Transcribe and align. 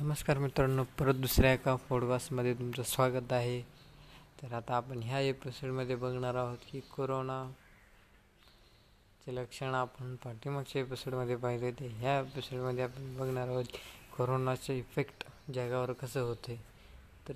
नमस्कार 0.00 0.38
मित्रांनो 0.38 0.82
परत 0.98 1.14
दुसऱ्या 1.14 1.52
एका 1.52 1.76
पॉडकास्टमध्ये 1.88 2.54
तुमचं 2.54 2.82
स्वागत 2.82 3.32
आहे. 3.32 3.62
तर 4.42 4.54
आता 4.54 4.74
आपण 4.74 5.02
ह्या 5.02 5.20
एपिसोडमध्ये 5.20 5.96
बघणार 5.96 6.34
आहोत 6.34 6.58
की 6.72 6.80
कोरोनाचे 6.80 9.36
लक्षण 9.36 9.74
आपण 9.74 10.16
पाठीमागच्या 10.16 10.82
एपिसोडमध्ये 10.82 11.36
पाहिले 11.36 11.70
ते. 11.70 11.88
ह्या 11.88 12.20
एपिसोडमध्ये 12.20 12.84
आपण 12.84 13.16
बघणार 13.16 13.48
आहोत 13.48 13.64
कोरोनाचे 14.16 14.78
इफेक्ट 14.78 15.24
जगावर 15.52 15.92
कसं 15.92 16.20
होते 16.20 16.60
तर 17.28 17.34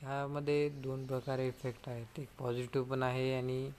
ह्यामध्ये 0.00 0.68
दोन 0.68 1.06
प्रकारे 1.06 1.48
इफेक्ट 1.48 1.88
आहेत. 1.88 2.20
एक 2.20 2.28
पॉझिटिव्ह 2.38 2.90
पण 2.90 3.02
आहे 3.02 3.34
आणि 3.34 3.70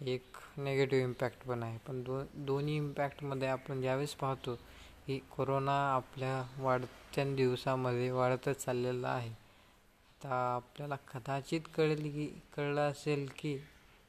एक 0.00 0.22
नेगेटिव्ह 0.56 1.04
इम्पॅक्ट 1.04 1.46
पण 1.46 1.62
आहे. 1.62 1.78
पण 1.86 2.02
दो 2.02 2.22
दोन्ही 2.34 2.76
इम्पॅक्टमध्ये 2.76 3.48
आपण 3.48 3.80
ज्यावेळेस 3.80 4.14
पाहतो 4.14 4.58
की 5.08 5.18
कोरोना 5.30 5.74
आपल्या 5.92 6.42
वाढत्या 6.58 7.24
दिवसामध्ये 7.34 8.10
वाढतच 8.10 8.64
चाललेला 8.64 9.08
आहे. 9.08 9.28
आता 9.28 10.34
आपल्याला 10.54 10.96
कदाचित 11.08 11.68
कळेल 11.76 12.02
की 12.12 12.26
कळलं 12.56 12.80
असेल 12.80 13.26
की 13.38 13.56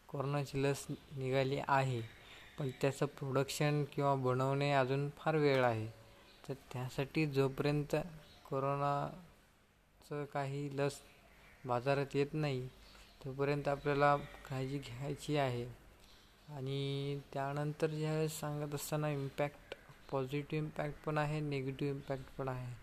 कोरोनाची 0.07 0.63
लस 0.63 0.85
निघाली 0.89 1.59
आहे 1.67 2.01
पण 2.57 2.69
त्याचं 2.81 3.05
प्रोडक्शन 3.05 3.83
किंवा 3.93 4.13
बनवणे 4.15 4.71
अजून 4.71 5.09
फार 5.17 5.35
वेळ 5.35 5.63
आहे. 5.63 5.87
तर 6.49 6.53
त्यासाठी 6.73 7.25
जोपर्यंत 7.27 7.95
कोरोनाचं 8.49 10.25
काही 10.25 10.69
लस 10.77 10.99
बाजारात 11.65 12.15
येत 12.15 12.33
नाही 12.33 12.67
तोपर्यंत 13.25 13.67
आपल्याला 13.67 14.15
काळजी 14.49 14.77
घ्यायची 14.77 15.37
आहे. 15.37 15.65
आणि 16.49 17.19
त्यानंतर 17.33 17.87
ज्यावेळेस 17.87 18.39
सांगत 18.39 18.75
असताना 18.75 19.09
इम्पॅक्ट 19.09 19.68
पॉझिटिव्ह 20.11 20.65
इम्पॅक्ट 20.65 21.03
पण 21.05 21.17
आहे 21.17 21.39
निगेटिव्ह 21.39 21.93
इम्पॅक्ट 21.93 22.37
पण 22.37 22.47
आहे. 22.47 22.73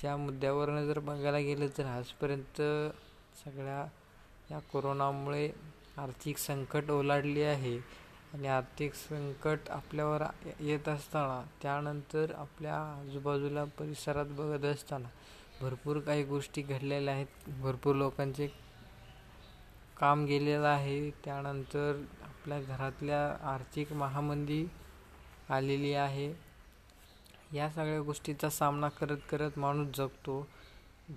ज्या 0.00 0.16
मुद्द्यावरनं 0.16 0.86
जर 0.86 0.98
बघायला 0.98 1.38
गेलं 1.38 1.66
तर 1.78 1.86
आजपर्यंत 1.86 2.62
सगळ्या 3.44 3.86
या 4.50 4.58
कोरोनामुळे 4.58 5.50
आर्थिक 5.98 6.38
संकट 6.38 6.90
ओलाडली 6.90 7.42
आहे. 7.42 8.04
आणि 8.34 8.48
आर्थिक 8.48 8.94
संकट 8.94 9.68
आपल्यावर 9.70 10.22
येत 10.60 10.88
असताना 10.88 11.42
त्यानंतर 11.62 12.32
आपल्या 12.34 12.76
आजूबाजूला 12.76 13.64
परिसरात 13.64 14.26
बघत 14.26 14.64
असताना 14.64 15.08
भरपूर 15.60 15.98
काही 15.98 16.24
गोष्टी 16.24 16.62
घडलेल्या 16.62 17.14
आहेत. 17.14 17.50
भरपूर 17.60 17.96
लोकांचे 17.96 18.48
काम 19.98 20.24
गेलेलं 20.24 20.66
आहे. 20.66 21.10
त्यानंतर 21.10 22.02
आपल्या 22.22 22.60
घरातल्या 22.60 23.26
आर्थिक 23.52 23.92
महामंदी 23.92 24.66
आलेली 25.48 25.92
आहे. 25.94 26.32
या 27.54 27.68
सगळ्या 27.70 28.00
गोष्टीचा 28.00 28.50
सामना 28.50 28.88
करत 28.88 29.18
करत 29.30 29.58
माणूस 29.58 29.96
जगतो. 29.96 30.46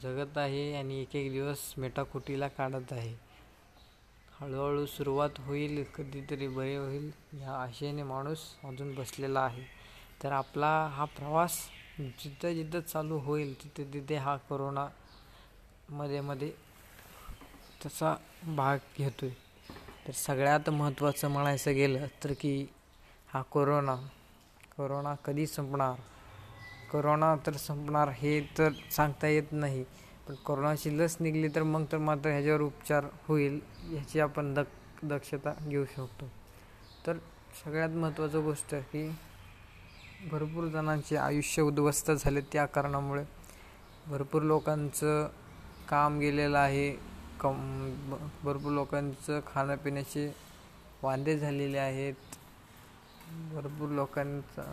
जगत 0.02 0.38
आहे 0.38 0.74
आणि 0.76 1.02
एक 1.02 1.16
एक 1.16 1.32
दिवस 1.32 1.74
मेटाकुटीला 1.78 2.48
काढत 2.48 2.94
आहे. 2.94 3.16
हळूहळू 4.40 4.86
सुरुवात 4.86 5.40
होईल 5.40 5.84
कधीतरी 5.96 6.48
बरे 6.48 6.76
होईल 6.76 7.12
ह्या 7.34 7.52
आशेने 7.52 8.04
माणूस 8.04 8.40
अजून 8.64 8.96
बसलेला 8.96 9.40
आहे. 9.40 9.64
तर 10.24 10.32
आपला 10.32 10.70
हा 10.94 11.06
प्रवास 11.06 11.58
जिथं 12.00 12.54
जिथं 12.54 12.82
चालू 12.82 13.18
होईल 13.18 13.54
तिथे 13.64 13.84
तिथे 13.94 14.16
हा 14.16 14.38
कोरोना 14.38 14.88
मध्ये 15.90 16.22
मध्ये 16.22 16.52
तसा 17.86 18.16
भाग 18.56 18.78
घेतो 18.98 19.26
आहे 19.26 19.36
तर 20.08 20.12
सगळ्यात 20.12 20.70
महत्त्वाचं 20.70 21.28
म्हणायचं 21.28 21.74
गेलं 21.74 22.06
तर 22.24 22.34
की 22.34 22.68
हा 23.28 23.42
कोरोना 23.42 23.96
करोना 24.78 25.14
कधी 25.26 25.46
संपणार? 25.48 25.96
करोना 26.92 27.36
तर 27.36 27.52
संपणार 27.52 28.10
हे 28.10 28.40
तर 28.58 28.72
सांगता 28.92 29.28
येत 29.28 29.52
नाही. 29.52 29.84
पण 30.28 30.36
करोनाची 30.48 30.98
लस 30.98 31.18
निघली 31.20 31.48
तर 31.48 31.64
मग 31.64 31.86
तर 31.92 31.98
मात्र 31.98 32.30
ह्याच्यावर 32.30 32.62
उपचार 32.62 33.06
होईल 33.28 33.60
ह्याची 33.84 34.20
आपण 34.20 34.54
दक 34.54 34.68
दक्षता 35.04 35.54
घेऊ 35.68 35.86
शकतो. 35.86 36.30
तर 37.08 37.18
सगळ्यात 37.64 37.90
महत्त्वाचं 37.90 38.44
गोष्ट 38.44 38.76
की 38.76 39.08
भरपूर 40.32 40.68
जणांचे 40.68 41.16
आयुष्य 41.16 41.62
उद्ध्वस्त 41.62 42.12
झाले 42.12 42.42
त्या 42.42 42.66
कारणामुळे. 42.66 43.24
भरपूर 44.08 44.42
लोकांचं 44.42 45.28
काम 45.90 46.20
गेलेलं 46.20 46.58
आहे 46.58 46.92
कम 47.40 47.58
भरपूर 48.44 48.72
लोकांचं 48.72 49.40
खाण्यापिण्याचे 49.48 50.32
वांदे 51.04 51.38
झालेले 51.38 51.78
आहेत. 51.78 52.37
भरपूर 53.28 53.90
लोकांचा. 53.90 54.64